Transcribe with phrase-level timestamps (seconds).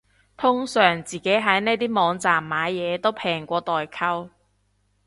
[0.35, 4.31] 通常自己喺呢啲網站買嘢都平過代購